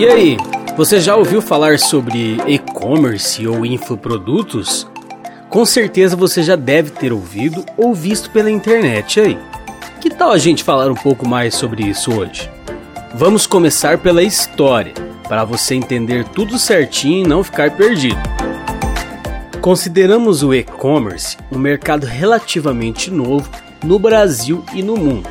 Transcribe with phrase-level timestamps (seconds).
[0.00, 0.38] E aí,
[0.78, 4.88] você já ouviu falar sobre e-commerce ou infoprodutos?
[5.50, 9.38] Com certeza você já deve ter ouvido ou visto pela internet aí.
[10.00, 12.50] Que tal a gente falar um pouco mais sobre isso hoje?
[13.12, 14.94] Vamos começar pela história,
[15.28, 18.22] para você entender tudo certinho e não ficar perdido.
[19.60, 23.50] Consideramos o e-commerce um mercado relativamente novo
[23.84, 25.28] no Brasil e no mundo.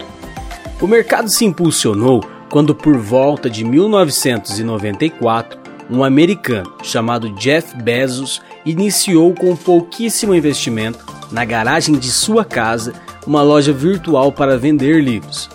[0.80, 9.34] O mercado se impulsionou quando, por volta de 1994, um americano chamado Jeff Bezos iniciou
[9.34, 12.94] com pouquíssimo investimento na garagem de sua casa
[13.26, 15.50] uma loja virtual para vender livros.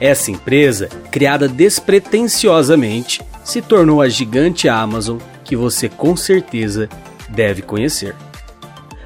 [0.00, 6.88] Essa empresa, criada despretensiosamente, se tornou a gigante Amazon que você com certeza
[7.28, 8.14] deve conhecer.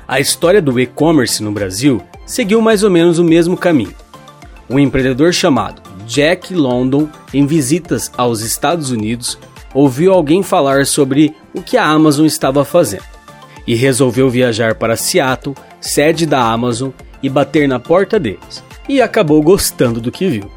[0.06, 3.94] A história do e-commerce no Brasil seguiu mais ou menos o mesmo caminho.
[4.68, 9.38] Um empreendedor chamado Jack London, em visitas aos Estados Unidos,
[9.74, 13.16] ouviu alguém falar sobre o que a Amazon estava fazendo
[13.66, 16.90] e resolveu viajar para Seattle, sede da Amazon,
[17.22, 20.48] e bater na porta deles, e acabou gostando do que viu.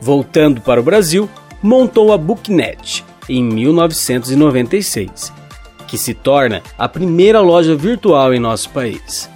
[0.00, 1.28] Voltando para o Brasil,
[1.60, 5.32] montou a Booknet em 1996,
[5.88, 9.28] que se torna a primeira loja virtual em nosso país.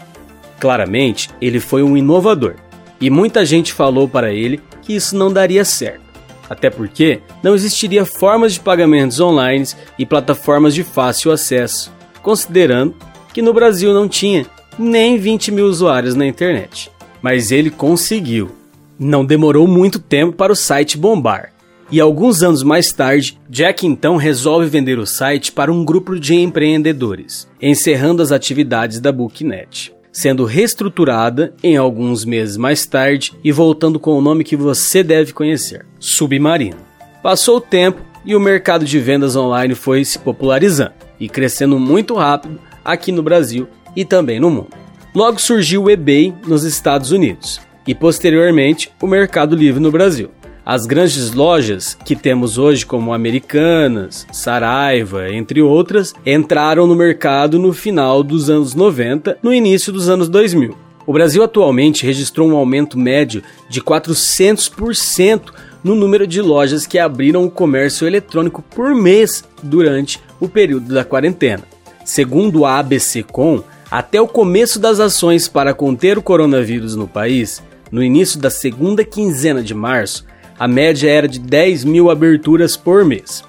[0.60, 2.54] Claramente, ele foi um inovador,
[3.00, 4.60] e muita gente falou para ele
[4.90, 6.00] que isso não daria certo.
[6.48, 9.64] Até porque não existiria formas de pagamentos online
[9.96, 12.96] e plataformas de fácil acesso, considerando
[13.32, 14.44] que no Brasil não tinha
[14.76, 16.90] nem 20 mil usuários na internet.
[17.22, 18.50] Mas ele conseguiu.
[18.98, 21.52] Não demorou muito tempo para o site bombar.
[21.88, 26.34] E alguns anos mais tarde, Jack então resolve vender o site para um grupo de
[26.34, 33.98] empreendedores, encerrando as atividades da Booknet sendo reestruturada em alguns meses mais tarde e voltando
[33.98, 36.78] com o nome que você deve conhecer: Submarino.
[37.22, 42.14] Passou o tempo e o mercado de vendas online foi se popularizando e crescendo muito
[42.14, 44.70] rápido aqui no Brasil e também no mundo.
[45.14, 50.30] Logo surgiu o eBay nos Estados Unidos e posteriormente o Mercado Livre no Brasil.
[50.70, 57.72] As grandes lojas que temos hoje, como Americanas, Saraiva, entre outras, entraram no mercado no
[57.72, 60.76] final dos anos 90, no início dos anos 2000.
[61.04, 65.50] O Brasil atualmente registrou um aumento médio de 400%
[65.82, 71.04] no número de lojas que abriram o comércio eletrônico por mês durante o período da
[71.04, 71.64] quarentena.
[72.04, 77.60] Segundo a ABCcom, até o começo das ações para conter o coronavírus no país,
[77.90, 80.29] no início da segunda quinzena de março,
[80.60, 83.42] a média era de 10 mil aberturas por mês.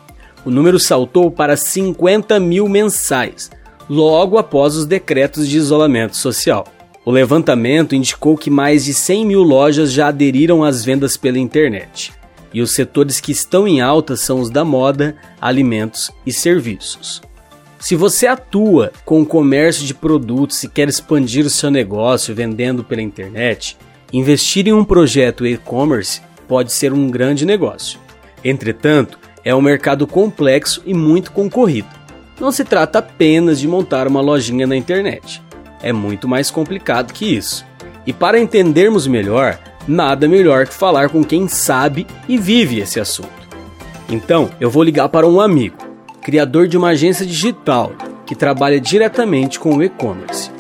[0.46, 3.52] O número saltou para 50 mil mensais,
[3.90, 6.66] logo após os decretos de isolamento social.
[7.04, 12.14] O levantamento indicou que mais de 100 mil lojas já aderiram às vendas pela internet.
[12.54, 17.22] E os setores que estão em alta são os da moda, alimentos e serviços.
[17.78, 22.86] Se você atua com o comércio de produtos e quer expandir o seu negócio vendendo
[22.86, 23.78] pela internet,
[24.14, 27.98] investir em um projeto e-commerce pode ser um grande negócio.
[28.44, 31.88] Entretanto, é um mercado complexo e muito concorrido.
[32.38, 35.42] Não se trata apenas de montar uma lojinha na internet.
[35.82, 37.66] É muito mais complicado que isso.
[38.06, 39.58] E para entendermos melhor,
[39.88, 43.30] nada melhor que falar com quem sabe e vive esse assunto.
[44.10, 45.78] Então, eu vou ligar para um amigo,
[46.22, 47.94] criador de uma agência digital
[48.26, 50.51] que trabalha diretamente com o e-commerce.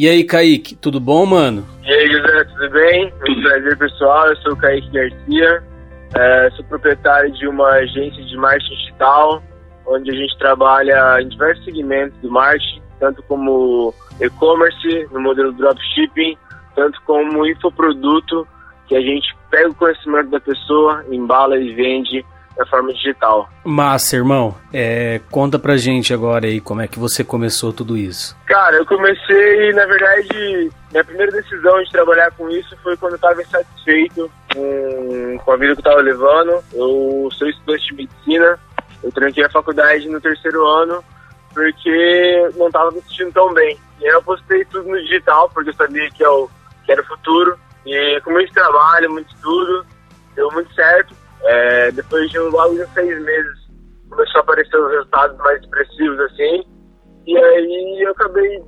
[0.00, 1.62] E aí, Kaique, tudo bom, mano?
[1.84, 3.12] E aí, José, tudo bem?
[3.20, 4.28] Muito prazer, pessoal.
[4.28, 5.62] Eu sou o Kaique Garcia,
[6.16, 9.42] é, sou proprietário de uma agência de marketing digital,
[9.86, 16.34] onde a gente trabalha em diversos segmentos do marketing, tanto como e-commerce, no modelo dropshipping,
[16.74, 18.48] tanto como infoproduto,
[18.86, 22.24] que a gente pega o conhecimento da pessoa, embala e vende
[22.60, 23.48] da forma digital.
[23.64, 24.54] Massa, irmão.
[24.70, 28.36] É, conta pra gente agora aí como é que você começou tudo isso.
[28.46, 33.16] Cara, eu comecei, na verdade, minha primeira decisão de trabalhar com isso foi quando eu
[33.16, 36.62] estava insatisfeito com, com a vida que eu estava levando.
[36.74, 38.58] Eu sou estudante de medicina,
[39.02, 41.02] eu tranquei a faculdade no terceiro ano
[41.54, 43.78] porque não estava me sentindo tão bem.
[44.00, 46.50] E aí eu postei tudo no digital, porque eu sabia que, eu,
[46.82, 47.58] é que era o futuro.
[47.86, 49.86] E com muito trabalho, muito estudo,
[50.34, 51.14] deu muito certo.
[51.44, 53.70] É, depois de logo de seis meses
[54.08, 56.64] começou a aparecer os resultados mais expressivos assim.
[57.26, 58.62] E aí eu acabei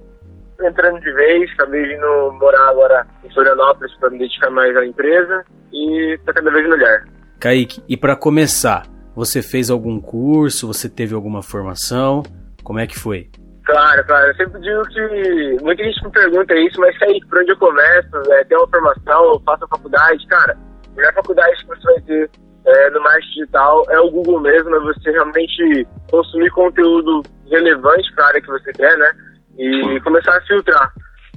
[0.61, 5.45] entrando de vez, acabei vindo morar agora em Florianópolis para me dedicar mais à empresa
[5.73, 7.05] e tá cada vez melhor.
[7.41, 8.87] Kaique, e para começar,
[9.17, 12.23] você fez algum curso, você teve alguma formação?
[12.63, 13.29] Como é que foi?
[13.65, 14.29] Claro, claro.
[14.29, 18.33] Eu sempre digo que muita gente me pergunta isso, mas aí, por onde eu começo?
[18.33, 20.27] É, ter uma formação, eu faço a faculdade.
[20.27, 22.31] Cara, a melhor faculdade que você vai ter
[22.73, 28.25] é, no marketing digital é o Google mesmo, é você realmente consumir conteúdo relevante para
[28.25, 29.13] a área que você quer, né?
[29.59, 30.93] E começar a filtrar.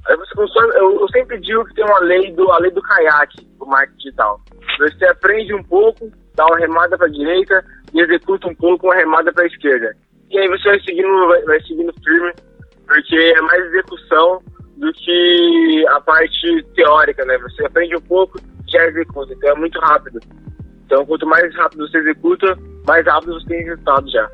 [0.07, 2.81] Aí você consome, eu, eu sempre digo que tem uma lei do, a lei do
[2.81, 4.39] caiaque, do marketing digital.
[4.79, 8.95] Você aprende um pouco, dá uma remada para a direita e executa um pouco uma
[8.95, 9.95] remada para a esquerda.
[10.29, 12.33] E aí você vai seguindo, vai, vai seguindo firme,
[12.87, 14.41] porque é mais execução
[14.77, 17.37] do que a parte teórica, né?
[17.39, 20.19] Você aprende um pouco, já executa, então é muito rápido.
[20.85, 24.29] Então, quanto mais rápido você executa, mais rápido você tem resultado já.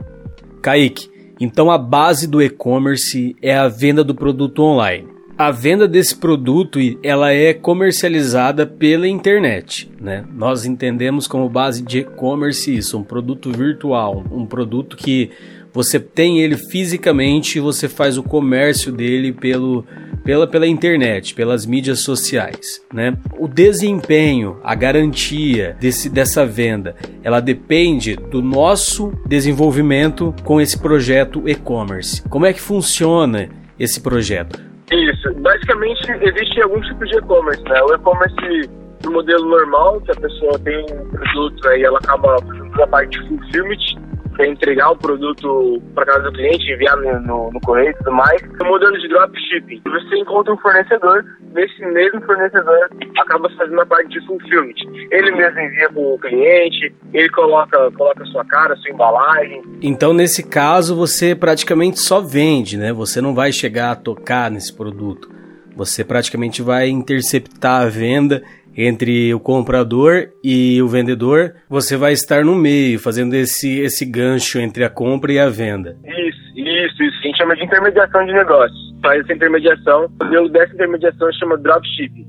[0.62, 1.09] Kaique,
[1.39, 5.07] então a base do e-commerce é a venda do produto online.
[5.38, 10.24] A venda desse produto ela é comercializada pela internet, né?
[10.31, 15.31] Nós entendemos como base de e-commerce isso, um produto virtual, um produto que
[15.74, 19.83] você tem ele fisicamente e você faz o comércio dele pelo,
[20.23, 23.18] pela, pela internet, pelas mídias sociais, né?
[23.38, 31.47] O desempenho, a garantia desse, dessa venda, ela depende do nosso desenvolvimento com esse projeto
[31.47, 32.21] e-commerce.
[32.29, 34.59] Como é que funciona esse projeto?
[34.91, 37.81] Isso, basicamente existe algum tipo de e-commerce, né?
[37.83, 38.69] O e-commerce
[39.03, 43.27] no modelo normal, que a pessoa tem um produto e ela acaba fazendo a parte
[43.27, 43.97] fulfillment,
[44.31, 48.12] para entregar o produto para casa do cliente, enviar no, no, no correio e tudo
[48.12, 48.42] mais.
[48.60, 51.24] O modelo de dropshipping, você encontra um fornecedor,
[51.54, 54.74] nesse mesmo fornecedor acaba fazendo a parte de fulfillment.
[55.12, 59.62] Ele mesmo envia para o cliente, ele coloca, coloca sua cara, sua embalagem.
[59.81, 62.94] Então, nesse caso, você praticamente só vende, né?
[62.94, 65.30] Você não vai chegar a tocar nesse produto.
[65.75, 68.44] Você praticamente vai interceptar a venda
[68.75, 74.59] entre o comprador e o vendedor, você vai estar no meio, fazendo esse, esse gancho
[74.59, 75.97] entre a compra e a venda.
[76.06, 77.19] Isso, isso, isso.
[77.19, 78.79] A gente chama de intermediação de negócios.
[79.01, 82.27] Faz essa intermediação, o modelo dessa intermediação chama dropshipping.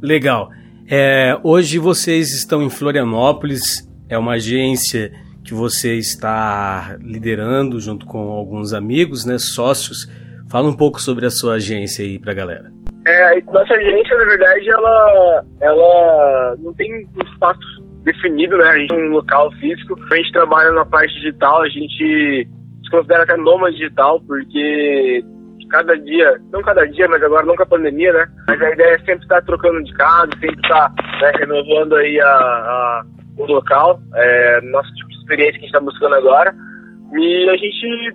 [0.00, 0.50] Legal.
[0.88, 5.12] É, hoje vocês estão em Florianópolis, é uma agência
[5.44, 10.08] que você está liderando junto com alguns amigos, né, sócios.
[10.50, 12.70] Fala um pouco sobre a sua agência aí pra galera.
[13.06, 18.64] É, nossa agência, na verdade, ela, ela não tem espaço definido, né?
[18.64, 19.98] A gente tem um local físico.
[20.10, 22.48] A gente trabalha na parte digital, a gente
[22.84, 25.24] se considera até nômade digital, porque
[25.70, 28.26] cada dia, não cada dia, mas agora não com a pandemia, né?
[28.46, 32.28] Mas a ideia é sempre estar trocando de casa, sempre estar né, renovando aí a,
[32.28, 33.04] a,
[33.38, 36.54] o local, é, nosso tipo de experiência que a gente está buscando agora.
[37.14, 38.14] E a gente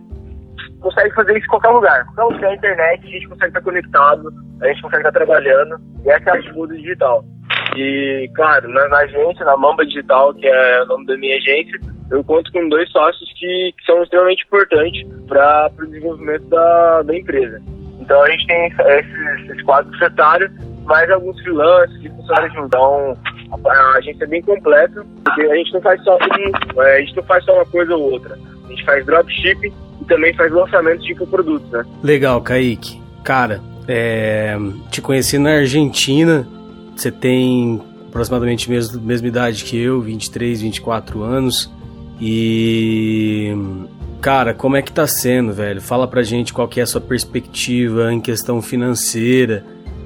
[0.82, 2.06] consegue fazer isso em qualquer lugar.
[2.06, 5.78] Qualquer lugar na internet, a gente consegue estar conectado, a gente consegue estar trabalhando.
[6.06, 7.24] E essa é a mundo digital.
[7.76, 11.80] E, claro, na, na, agência, na Mamba Digital, que é o nome da minha agência,
[12.10, 17.16] eu conto com dois sócios que, que são extremamente importantes para o desenvolvimento da, da
[17.16, 17.62] empresa.
[18.00, 20.52] Então a gente tem esses, esses quatro secretários,
[20.86, 22.68] mais alguns freelancers e funcionários juntos.
[22.68, 23.18] Então
[23.66, 27.00] a, a agência é bem completa, porque a gente não faz só um, é, a
[27.02, 28.36] gente não faz só uma coisa ou outra.
[28.36, 29.74] A gente faz dropshipping
[30.08, 31.86] também faz lançamento de infoprodutos, né?
[32.02, 33.02] Legal, Kaique.
[33.24, 34.58] Cara, é,
[34.90, 36.48] te conheci na Argentina,
[36.96, 41.72] você tem aproximadamente a mesma, mesma idade que eu, 23, 24 anos.
[42.20, 43.54] E
[44.20, 45.82] cara, como é que tá sendo, velho?
[45.82, 49.64] Fala pra gente qual que é a sua perspectiva em questão financeira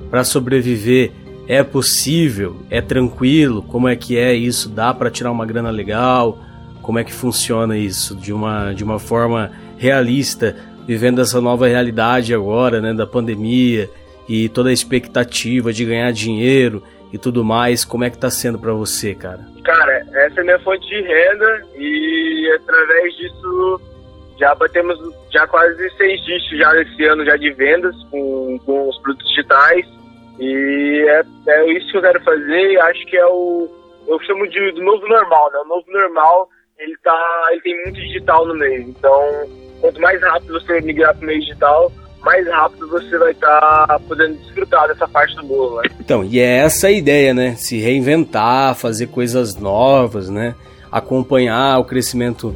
[0.10, 1.12] para sobreviver.
[1.48, 2.58] É possível?
[2.70, 3.64] É tranquilo?
[3.64, 4.70] Como é que é isso?
[4.70, 6.38] Dá para tirar uma grana legal?
[6.82, 12.36] Como é que funciona isso de uma de uma forma realista, vivendo essa nova realidade
[12.36, 13.90] agora, né, da pandemia
[14.30, 18.60] e toda a expectativa de ganhar dinheiro e tudo mais, como é que tá sendo
[18.60, 19.40] para você, cara?
[19.64, 23.82] Cara, essa é minha fonte de renda e através disso
[24.40, 24.98] já batemos
[25.32, 29.86] já quase seis dígitos já esse ano já de vendas com, com os produtos digitais
[30.40, 33.68] e é, é isso que eu quero fazer e acho que é o
[34.08, 35.60] eu chamo de do novo normal, né?
[35.60, 40.54] O novo normal ele tá ele tem muito digital no meio, então quanto mais rápido
[40.54, 45.08] você migrar para o meio digital, mais rápido você vai estar tá podendo desfrutar dessa
[45.08, 45.82] parte do bolo.
[45.82, 45.90] Né?
[46.00, 47.56] Então, e é essa a ideia, né?
[47.56, 50.56] Se reinventar, fazer coisas novas, né?
[50.92, 52.56] Acompanhar o crescimento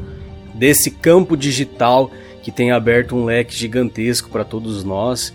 [0.53, 2.11] desse campo digital
[2.43, 5.33] que tem aberto um leque gigantesco para todos nós.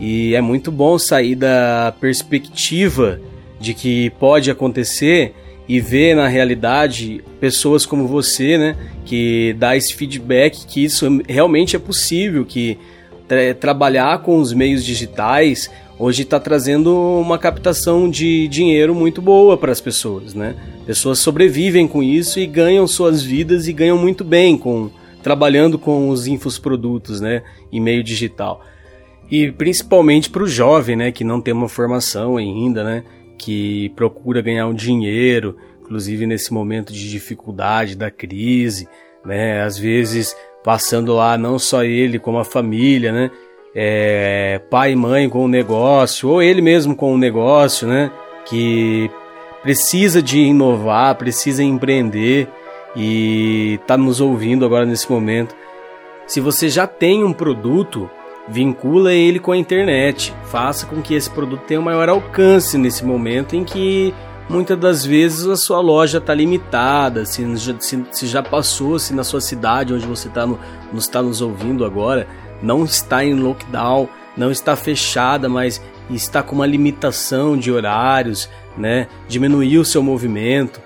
[0.00, 3.20] E é muito bom sair da perspectiva
[3.58, 5.34] de que pode acontecer
[5.68, 11.76] e ver na realidade pessoas como você, né, que dá esse feedback que isso realmente
[11.76, 12.78] é possível, que
[13.28, 19.56] tra trabalhar com os meios digitais hoje está trazendo uma captação de dinheiro muito boa
[19.56, 20.56] para as pessoas, né?
[20.84, 24.90] Pessoas sobrevivem com isso e ganham suas vidas e ganham muito bem com,
[25.22, 28.64] trabalhando com os infoprodutos, né, em meio digital.
[29.30, 33.04] E principalmente para o jovem, né, que não tem uma formação ainda, né,
[33.42, 38.88] que procura ganhar um dinheiro, inclusive nesse momento de dificuldade da crise,
[39.24, 43.32] né, às vezes passando lá não só ele como a família, né,
[43.74, 48.12] é, pai e mãe com o negócio, ou ele mesmo com o negócio, né,
[48.46, 49.10] que
[49.60, 52.48] precisa de inovar, precisa empreender
[52.94, 55.52] e está nos ouvindo agora nesse momento.
[56.28, 58.08] Se você já tem um produto,
[58.48, 60.34] vincula ele com a internet.
[60.44, 64.14] Faça com que esse produto tenha um maior alcance nesse momento em que
[64.48, 67.44] muitas das vezes a sua loja está limitada, se,
[67.80, 70.58] se, se, já passou, se na sua cidade onde você está no,
[70.92, 72.28] nos, tá nos ouvindo agora
[72.62, 79.08] não está em lockdown, não está fechada, mas está com uma limitação de horários, né?
[79.28, 80.80] Diminuir o seu movimento.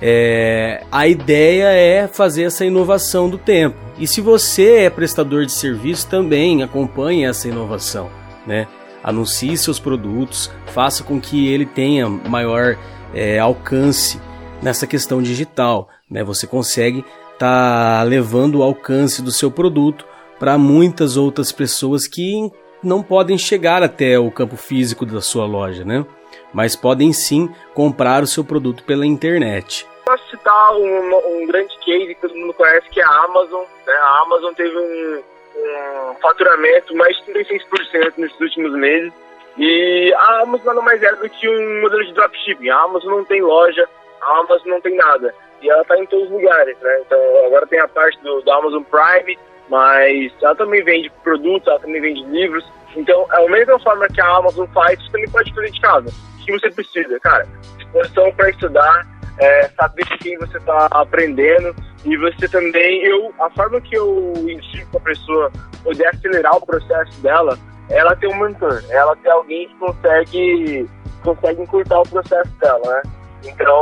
[0.00, 3.76] É, a ideia é fazer essa inovação do tempo.
[3.98, 8.10] E se você é prestador de serviço, também acompanhe essa inovação,
[8.46, 8.66] né?
[9.02, 12.76] Anuncie seus produtos, faça com que ele tenha maior
[13.14, 14.20] é, alcance
[14.62, 16.22] nessa questão digital, né?
[16.24, 20.04] Você consegue estar tá levando o alcance do seu produto
[20.38, 22.50] para muitas outras pessoas que
[22.82, 26.04] não podem chegar até o campo físico da sua loja, né?
[26.52, 29.86] Mas podem sim comprar o seu produto pela internet.
[30.04, 33.64] Posso citar um, um grande case que todo mundo conhece, que é a Amazon.
[33.86, 33.92] Né?
[33.94, 35.22] A Amazon teve um,
[35.56, 39.12] um faturamento mais de 36% nesses últimos meses.
[39.58, 42.68] E a Amazon nada mais é do que um modelo de dropshipping.
[42.68, 43.88] A Amazon não tem loja,
[44.20, 45.34] a Amazon não tem nada.
[45.62, 47.00] E ela está em todos os lugares, né?
[47.06, 49.38] Então agora tem a parte do, do Amazon Prime,
[49.68, 52.64] mas ela também vende produtos, ela também vende livros.
[52.94, 56.10] Então, é a mesma forma que a Amazon faz, você também pode fazer de casa.
[56.46, 57.44] Que você precisa, cara?
[57.76, 59.06] Disposição para estudar,
[59.38, 61.74] é, saber quem você está aprendendo
[62.04, 65.50] e você também, eu, a forma que eu indico a pessoa
[65.82, 67.58] poder acelerar o processo dela,
[67.90, 70.90] ela ter um mentor, ela ter alguém que consegue,
[71.24, 73.02] consegue encurtar o processo dela, né?
[73.44, 73.80] Então,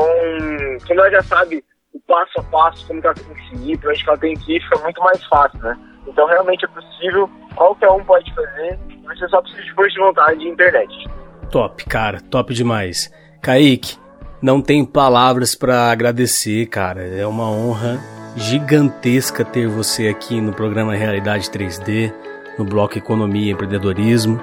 [0.86, 3.90] quando ela já sabe o passo a passo, como que ela tem que seguir, para
[3.90, 5.78] onde que ela tem que ir, fica muito mais fácil, né?
[6.06, 10.38] Então realmente é possível, qualquer um pode fazer, você só precisa de força de vontade
[10.38, 11.10] de internet.
[11.54, 13.12] Top, cara, top demais.
[13.40, 13.96] Kaique,
[14.42, 17.06] não tem palavras para agradecer, cara.
[17.06, 18.00] É uma honra
[18.34, 22.12] gigantesca ter você aqui no programa Realidade 3D,
[22.58, 24.42] no bloco Economia e Empreendedorismo.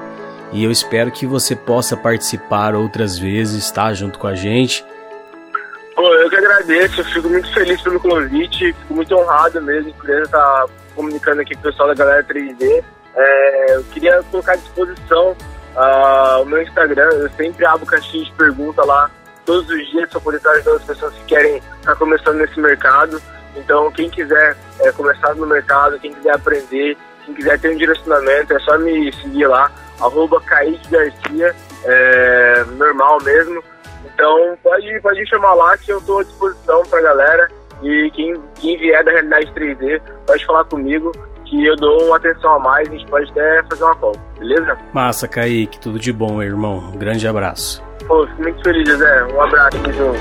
[0.54, 3.94] E eu espero que você possa participar outras vezes, tá?
[3.94, 4.86] Junto com a gente
[5.94, 10.10] Pô, eu que agradeço, eu fico muito feliz pelo convite, fico muito honrado mesmo por
[10.10, 10.66] estar
[10.96, 12.82] comunicando aqui com o pessoal da Galera 3D.
[13.14, 15.36] É, eu queria colocar à disposição
[15.76, 19.10] uh, o meu Instagram, eu sempre abro caixinha de pergunta lá
[19.46, 23.22] todos os dias poder estar ajudando as pessoas que querem estar começando nesse mercado.
[23.56, 28.54] Então, quem quiser é, começar no mercado, quem quiser aprender, quem quiser ter um direcionamento,
[28.54, 33.64] é só me seguir lá, arroba Kaique Garcia, é, normal mesmo.
[34.06, 37.50] Então pode, pode chamar lá que eu estou à disposição para galera.
[37.82, 41.12] E quem, quem vier da realidade 3D pode falar comigo
[41.52, 44.78] que eu dou uma atenção a mais, a gente pode até fazer uma call, beleza?
[44.94, 46.78] Massa, Kaique, tudo de bom, irmão.
[46.94, 47.84] Um grande abraço.
[48.08, 49.24] Pô, fico muito feliz, José.
[49.26, 50.20] Um abraço, junto.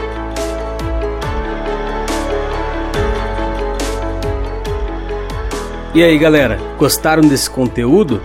[5.94, 8.20] E aí, galera, gostaram desse conteúdo?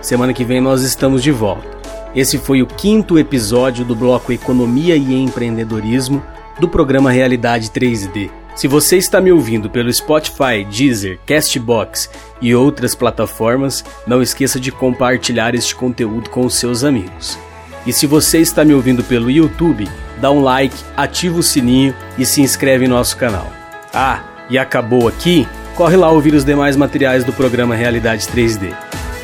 [0.00, 1.68] Semana que vem nós estamos de volta.
[2.14, 6.22] Esse foi o quinto episódio do bloco Economia e Empreendedorismo
[6.58, 8.30] do programa Realidade 3D.
[8.58, 12.10] Se você está me ouvindo pelo Spotify, Deezer, Castbox
[12.42, 17.38] e outras plataformas, não esqueça de compartilhar este conteúdo com os seus amigos.
[17.86, 19.88] E se você está me ouvindo pelo YouTube,
[20.20, 23.46] dá um like, ativa o sininho e se inscreve em nosso canal.
[23.94, 25.46] Ah, e acabou aqui?
[25.76, 28.74] Corre lá ouvir os demais materiais do programa Realidade 3D.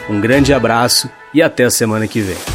[0.08, 2.53] Um grande abraço e até a semana que vem.